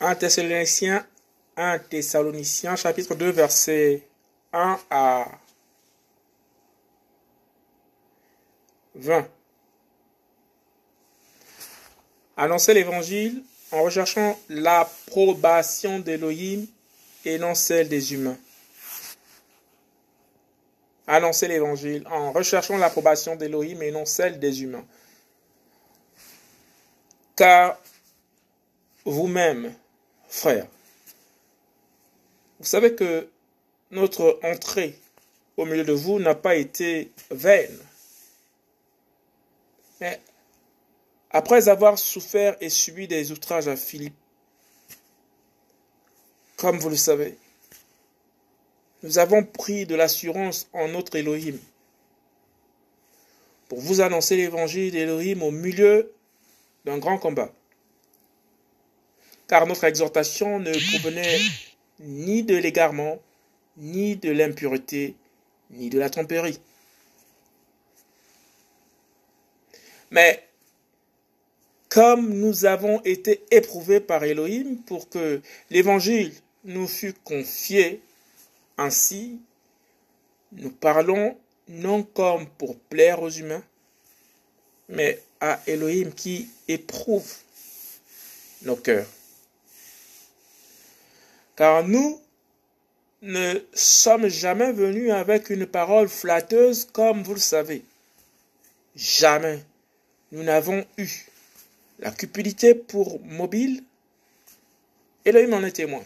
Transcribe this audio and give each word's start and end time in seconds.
1 0.00 0.14
Thessaloniciens, 0.14 1.04
1 1.56 1.78
Thessaloniciens, 1.90 2.76
chapitre 2.76 3.14
2, 3.16 3.30
verset 3.30 4.06
1 4.52 4.78
à 4.90 5.26
20. 8.94 9.28
Annoncer 12.36 12.74
l'évangile 12.74 13.42
en 13.72 13.82
recherchant 13.82 14.38
l'approbation 14.48 15.98
d'Élohim 15.98 16.66
et 17.24 17.38
non 17.38 17.56
celle 17.56 17.88
des 17.88 18.14
humains. 18.14 18.38
Annoncer 21.08 21.48
l'évangile 21.48 22.06
en 22.08 22.30
recherchant 22.30 22.76
l'approbation 22.76 23.34
d'Élohim 23.34 23.82
et 23.82 23.90
non 23.90 24.04
celle 24.04 24.38
des 24.38 24.62
humains. 24.62 24.84
Car 27.34 27.80
vous-même, 29.04 29.74
frères, 30.28 30.66
vous 32.60 32.66
savez 32.66 32.94
que 32.94 33.28
notre 33.90 34.38
entrée 34.42 34.98
au 35.56 35.64
milieu 35.64 35.84
de 35.84 35.92
vous 35.92 36.18
n'a 36.18 36.34
pas 36.34 36.56
été 36.56 37.10
vaine. 37.30 37.78
Mais 40.00 40.20
après 41.30 41.68
avoir 41.68 41.98
souffert 41.98 42.56
et 42.60 42.68
subi 42.68 43.08
des 43.08 43.32
outrages 43.32 43.68
à 43.68 43.76
Philippe, 43.76 44.14
comme 46.56 46.78
vous 46.78 46.90
le 46.90 46.96
savez, 46.96 47.36
nous 49.02 49.18
avons 49.18 49.44
pris 49.44 49.86
de 49.86 49.94
l'assurance 49.94 50.68
en 50.72 50.88
notre 50.88 51.16
Elohim 51.16 51.58
pour 53.68 53.80
vous 53.80 54.00
annoncer 54.00 54.36
l'évangile 54.36 54.90
d'Elohim 54.90 55.42
au 55.42 55.50
milieu 55.50 56.12
d'un 56.84 56.98
grand 56.98 57.18
combat. 57.18 57.52
Car 59.48 59.66
notre 59.66 59.84
exhortation 59.84 60.60
ne 60.60 60.72
provenait 60.90 61.40
ni 62.00 62.42
de 62.42 62.56
l'égarement, 62.56 63.18
ni 63.76 64.16
de 64.16 64.30
l'impureté, 64.30 65.16
ni 65.70 65.90
de 65.90 65.98
la 65.98 66.10
tromperie. 66.10 66.60
Mais 70.10 70.44
comme 71.88 72.34
nous 72.34 72.66
avons 72.66 73.00
été 73.02 73.42
éprouvés 73.50 74.00
par 74.00 74.24
Elohim 74.24 74.76
pour 74.86 75.08
que 75.08 75.40
l'évangile 75.70 76.32
nous 76.64 76.86
fût 76.86 77.14
confié, 77.14 78.02
ainsi 78.76 79.40
nous 80.52 80.70
parlons 80.70 81.36
non 81.68 82.02
comme 82.02 82.46
pour 82.46 82.78
plaire 82.78 83.22
aux 83.22 83.30
humains, 83.30 83.62
mais 84.88 85.20
à 85.40 85.60
Elohim 85.66 86.10
qui 86.12 86.48
éprouve 86.68 87.32
nos 88.62 88.76
cœurs. 88.76 89.06
Car 91.58 91.82
nous 91.82 92.20
ne 93.20 93.54
sommes 93.74 94.28
jamais 94.28 94.70
venus 94.70 95.10
avec 95.10 95.50
une 95.50 95.66
parole 95.66 96.08
flatteuse 96.08 96.84
comme 96.84 97.24
vous 97.24 97.34
le 97.34 97.40
savez. 97.40 97.82
Jamais 98.94 99.64
nous 100.30 100.44
n'avons 100.44 100.86
eu 100.98 101.08
la 101.98 102.12
cupidité 102.12 102.76
pour 102.76 103.20
mobile. 103.24 103.82
Elohim 105.24 105.52
en 105.52 105.64
est 105.64 105.72
témoin. 105.72 106.04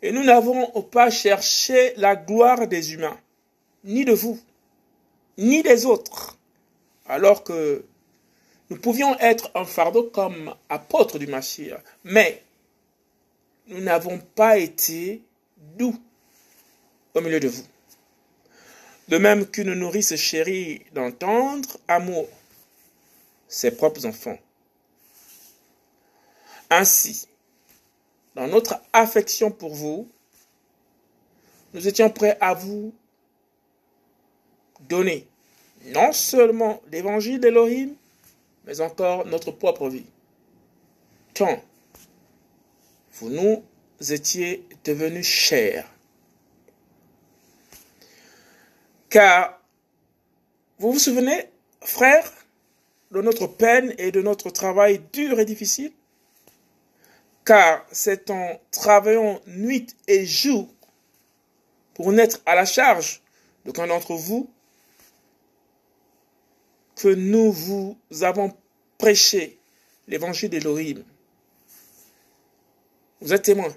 Et 0.00 0.10
nous 0.10 0.24
n'avons 0.24 0.70
pas 0.90 1.10
cherché 1.10 1.92
la 1.98 2.16
gloire 2.16 2.66
des 2.66 2.94
humains, 2.94 3.20
ni 3.84 4.06
de 4.06 4.12
vous, 4.12 4.40
ni 5.36 5.62
des 5.62 5.84
autres, 5.84 6.38
alors 7.04 7.44
que 7.44 7.84
nous 8.70 8.78
pouvions 8.78 9.16
être 9.18 9.50
un 9.54 9.64
fardeau 9.64 10.04
comme 10.04 10.54
apôtres 10.68 11.18
du 11.18 11.26
Machir, 11.26 11.80
mais 12.04 12.42
nous 13.68 13.80
n'avons 13.80 14.18
pas 14.18 14.58
été 14.58 15.22
doux 15.56 15.96
au 17.14 17.20
milieu 17.20 17.40
de 17.40 17.48
vous. 17.48 17.64
De 19.08 19.18
même 19.18 19.46
qu'une 19.46 19.74
nourrice 19.74 20.16
chérie 20.16 20.82
d'entendre 20.92 21.78
amour 21.86 22.28
ses 23.48 23.70
propres 23.70 24.04
enfants. 24.04 24.38
Ainsi, 26.70 27.28
dans 28.34 28.48
notre 28.48 28.80
affection 28.92 29.52
pour 29.52 29.74
vous, 29.74 30.08
nous 31.72 31.86
étions 31.86 32.10
prêts 32.10 32.36
à 32.40 32.54
vous 32.54 32.92
donner 34.80 35.26
non 35.86 36.12
seulement 36.12 36.82
l'évangile 36.90 37.38
d'Elohim, 37.38 37.94
mais 38.66 38.80
encore 38.80 39.26
notre 39.26 39.52
propre 39.52 39.88
vie. 39.88 40.06
Tant 41.34 41.62
vous 43.18 43.30
nous 43.30 43.64
étiez 44.10 44.68
devenus 44.84 45.26
chers. 45.26 45.90
Car 49.08 49.58
vous 50.78 50.92
vous 50.92 50.98
souvenez, 50.98 51.48
frères, 51.80 52.30
de 53.12 53.22
notre 53.22 53.46
peine 53.46 53.94
et 53.96 54.10
de 54.12 54.20
notre 54.20 54.50
travail 54.50 55.00
dur 55.12 55.40
et 55.40 55.46
difficile? 55.46 55.92
Car 57.46 57.86
c'est 57.90 58.28
en 58.30 58.60
travaillant 58.70 59.40
nuit 59.46 59.96
et 60.08 60.26
jour 60.26 60.68
pour 61.94 62.12
n'être 62.12 62.42
à 62.44 62.54
la 62.54 62.66
charge 62.66 63.22
d'aucun 63.64 63.86
d'entre 63.86 64.14
vous 64.14 64.50
que 66.96 67.08
nous 67.08 67.52
vous 67.52 67.96
avons 68.22 68.52
prêché 68.98 69.58
l'évangile 70.08 70.50
d'Elohim. 70.50 71.04
Vous 73.20 73.32
êtes 73.32 73.42
témoins. 73.42 73.74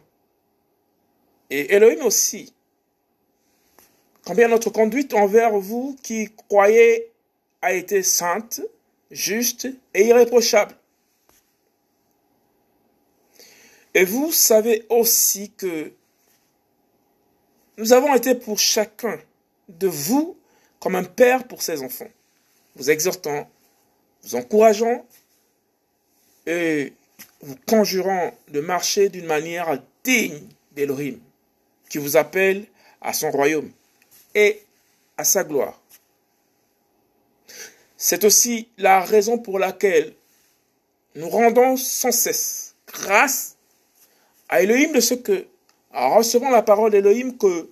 Et 1.49 1.73
Elohim 1.73 2.03
aussi. 2.05 2.53
Combien 4.25 4.47
notre 4.47 4.69
conduite 4.69 5.13
envers 5.13 5.57
vous 5.57 5.97
qui 6.03 6.29
croyez 6.47 7.11
a 7.61 7.73
été 7.73 8.03
sainte, 8.03 8.61
juste 9.11 9.67
et 9.93 10.07
irréprochable. 10.07 10.75
Et 13.93 14.05
vous 14.05 14.31
savez 14.31 14.85
aussi 14.89 15.51
que 15.51 15.91
nous 17.77 17.91
avons 17.93 18.13
été 18.13 18.35
pour 18.35 18.59
chacun 18.59 19.19
de 19.67 19.87
vous 19.87 20.37
comme 20.79 20.95
un 20.95 21.03
père 21.03 21.47
pour 21.47 21.61
ses 21.61 21.81
enfants, 21.81 22.09
vous 22.79 22.89
exhortant, 22.89 23.47
vous 24.23 24.35
encourageant 24.35 25.05
et 26.47 26.93
vous 27.41 27.55
conjurant 27.67 28.33
de 28.47 28.61
marcher 28.61 29.09
d'une 29.09 29.25
manière 29.25 29.81
digne 30.03 30.47
d'Elohim, 30.71 31.19
qui 31.89 31.97
vous 31.97 32.15
appelle 32.15 32.65
à 33.01 33.13
son 33.13 33.31
royaume 33.31 33.69
et 34.33 34.61
à 35.17 35.25
sa 35.25 35.43
gloire. 35.43 35.79
C'est 37.97 38.23
aussi 38.23 38.69
la 38.77 39.01
raison 39.01 39.37
pour 39.37 39.59
laquelle 39.59 40.13
nous 41.15 41.29
rendons 41.29 41.75
sans 41.75 42.13
cesse 42.13 42.75
grâce 42.87 43.57
à 44.47 44.61
Elohim 44.61 44.93
de 44.93 45.01
ce 45.01 45.15
que, 45.15 45.47
en 45.93 46.15
recevant 46.15 46.49
la 46.49 46.61
parole 46.61 46.91
d'Elohim 46.91 47.37
que 47.37 47.69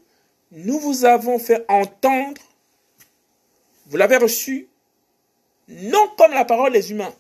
nous 0.52 0.80
vous 0.80 1.06
avons 1.06 1.40
fait 1.40 1.64
entendre, 1.70 2.42
vous 3.86 3.96
l'avez 3.96 4.18
reçue 4.18 4.68
non 5.68 6.10
comme 6.18 6.32
la 6.32 6.46
parole 6.46 6.74
des 6.74 6.92
humains, 6.92 7.14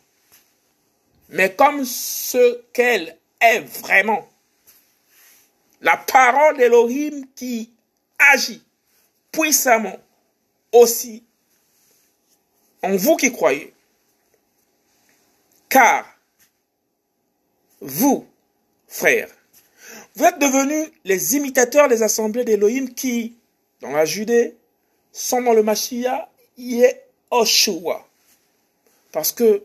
mais 1.29 1.53
comme 1.53 1.85
ce 1.85 2.61
qu'elle 2.73 3.17
est 3.41 3.59
vraiment. 3.59 4.27
La 5.81 5.97
parole 5.97 6.57
d'Elohim 6.57 7.25
qui 7.35 7.71
agit 8.33 8.63
puissamment 9.31 9.97
aussi 10.71 11.23
en 12.81 12.95
vous 12.95 13.15
qui 13.15 13.31
croyez. 13.31 13.73
Car 15.69 16.05
vous, 17.81 18.25
frères, 18.87 19.29
vous 20.15 20.23
êtes 20.23 20.39
devenus 20.39 20.89
les 21.03 21.35
imitateurs 21.35 21.89
des 21.89 22.01
assemblées 22.01 22.45
d'Elohim 22.45 22.93
qui, 22.93 23.35
dans 23.81 23.91
la 23.91 24.05
Judée, 24.05 24.55
sont 25.11 25.41
dans 25.41 25.53
le 25.53 25.61
Mashiach 25.63 26.27
Yehoshua. 26.57 28.06
Parce 29.11 29.31
que 29.31 29.63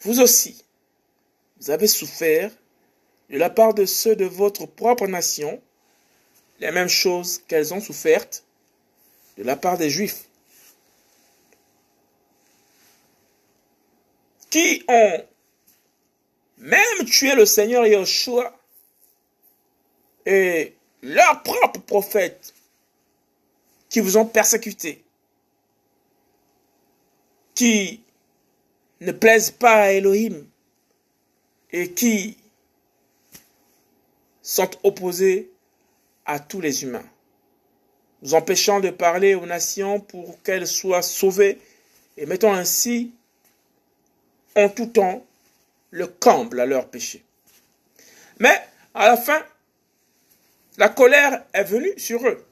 vous 0.00 0.20
aussi, 0.20 0.64
vous 1.60 1.70
avez 1.70 1.86
souffert 1.86 2.50
de 3.28 3.38
la 3.38 3.50
part 3.50 3.74
de 3.74 3.84
ceux 3.84 4.16
de 4.16 4.24
votre 4.24 4.66
propre 4.66 5.06
nation 5.06 5.60
les 6.58 6.70
mêmes 6.70 6.88
choses 6.88 7.42
qu'elles 7.48 7.72
ont 7.72 7.80
souffertes 7.80 8.44
de 9.38 9.42
la 9.44 9.56
part 9.56 9.78
des 9.78 9.90
Juifs. 9.90 10.26
Qui 14.50 14.84
ont 14.88 15.24
même 16.58 17.04
tué 17.06 17.34
le 17.34 17.46
Seigneur 17.46 17.86
Yeshua 17.86 18.56
et 20.26 20.74
leurs 21.02 21.42
propres 21.42 21.80
prophètes 21.80 22.52
qui 23.88 24.00
vous 24.00 24.16
ont 24.16 24.26
persécuté, 24.26 25.02
qui 27.54 28.02
ne 29.00 29.12
plaisent 29.12 29.50
pas 29.50 29.82
à 29.82 29.92
Elohim 29.92 30.46
et 31.72 31.92
qui 31.92 32.36
sont 34.42 34.70
opposés 34.82 35.50
à 36.26 36.38
tous 36.38 36.60
les 36.60 36.82
humains, 36.82 37.04
nous 38.22 38.34
empêchant 38.34 38.80
de 38.80 38.90
parler 38.90 39.34
aux 39.34 39.46
nations 39.46 40.00
pour 40.00 40.42
qu'elles 40.42 40.66
soient 40.66 41.02
sauvées 41.02 41.58
et 42.16 42.26
mettant 42.26 42.52
ainsi 42.52 43.12
en 44.56 44.68
tout 44.68 44.86
temps 44.86 45.24
le 45.90 46.06
comble 46.06 46.60
à 46.60 46.66
leur 46.66 46.88
péché. 46.88 47.24
Mais 48.38 48.60
à 48.94 49.06
la 49.06 49.16
fin, 49.16 49.42
la 50.76 50.88
colère 50.88 51.44
est 51.52 51.64
venue 51.64 51.98
sur 51.98 52.26
eux. 52.26 52.44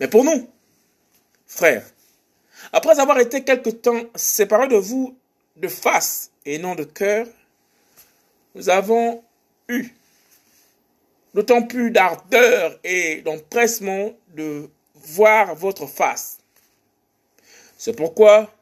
Mais 0.00 0.08
pour 0.08 0.24
nous, 0.24 0.50
frères, 1.46 1.86
après 2.72 2.98
avoir 3.00 3.18
été 3.18 3.44
quelque 3.44 3.70
temps 3.70 4.02
séparés 4.14 4.68
de 4.68 4.76
vous 4.76 5.16
de 5.56 5.68
face 5.68 6.30
et 6.44 6.58
non 6.58 6.74
de 6.74 6.84
cœur, 6.84 7.26
nous 8.54 8.68
avons 8.68 9.22
eu 9.68 9.88
d'autant 11.34 11.62
plus 11.62 11.90
d'ardeur 11.90 12.78
et 12.84 13.22
d'empressement 13.22 14.12
de 14.34 14.68
voir 14.94 15.54
votre 15.54 15.86
face. 15.86 16.38
C'est 17.78 17.96
pourquoi 17.96 18.54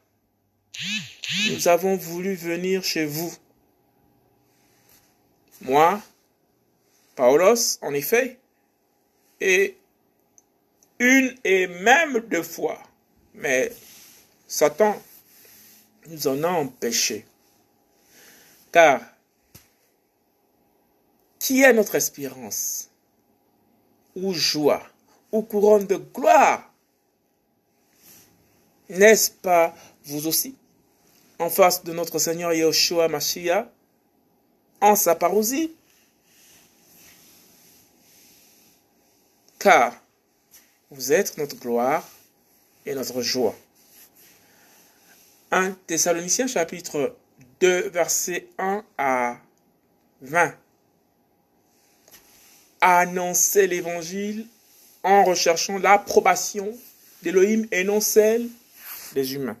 nous 1.49 1.67
avons 1.67 1.95
voulu 1.95 2.33
venir 2.35 2.83
chez 2.83 3.05
vous. 3.05 3.33
Moi, 5.61 6.01
Paulos, 7.15 7.77
en 7.81 7.93
effet, 7.93 8.39
et 9.39 9.77
une 10.99 11.35
et 11.43 11.67
même 11.67 12.19
deux 12.21 12.43
fois, 12.43 12.81
mais 13.33 13.71
Satan 14.47 15.01
nous 16.07 16.27
en 16.27 16.43
a 16.43 16.49
empêchés. 16.49 17.25
Car 18.71 19.01
qui 21.39 21.63
est 21.63 21.73
notre 21.73 21.95
espérance 21.95 22.89
Ou 24.15 24.33
joie 24.33 24.83
Ou 25.31 25.41
couronne 25.41 25.87
de 25.87 25.95
gloire? 25.95 26.71
N'est-ce 28.89 29.31
pas 29.31 29.73
vous 30.03 30.27
aussi 30.27 30.55
En 31.39 31.49
face 31.49 31.83
de 31.83 31.93
notre 31.93 32.19
Seigneur 32.19 32.53
Yahushua 32.53 33.07
Mashiach 33.07 33.67
En 34.81 34.95
sa 34.95 35.15
parousie? 35.15 35.73
Car 39.57 39.93
vous 40.89 41.11
êtes 41.11 41.37
notre 41.37 41.55
gloire 41.55 42.07
et 42.85 42.95
notre 42.95 43.21
joie. 43.21 43.55
1 45.51 45.71
Thessaloniciens 45.87 46.47
chapitre 46.47 47.15
2 47.59 47.89
verset 47.89 48.47
1 48.57 48.83
à 48.97 49.37
20 50.21 50.53
annoncer 52.81 53.67
l'évangile 53.67 54.47
en 55.03 55.23
recherchant 55.23 55.77
l'approbation 55.77 56.75
d'Élohim 57.21 57.67
et 57.71 57.83
non 57.83 58.01
celle 58.01 58.49
des 59.13 59.35
humains. 59.35 59.57